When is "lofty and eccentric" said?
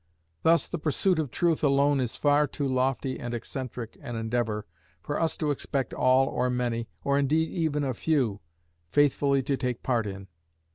2.67-3.97